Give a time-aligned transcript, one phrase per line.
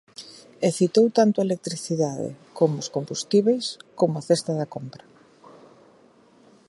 [0.67, 3.65] E citou tanto a electricidade, como os combustíbeis,
[3.99, 5.03] como a cesta da compra.